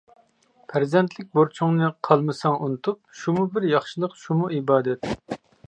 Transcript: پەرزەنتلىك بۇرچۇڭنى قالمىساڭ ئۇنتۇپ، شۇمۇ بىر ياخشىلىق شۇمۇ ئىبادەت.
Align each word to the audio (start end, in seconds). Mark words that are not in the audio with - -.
پەرزەنتلىك 0.71 1.27
بۇرچۇڭنى 1.39 1.89
قالمىساڭ 2.09 2.57
ئۇنتۇپ، 2.69 2.99
شۇمۇ 3.21 3.47
بىر 3.53 3.69
ياخشىلىق 3.75 4.19
شۇمۇ 4.25 4.51
ئىبادەت. 4.59 5.41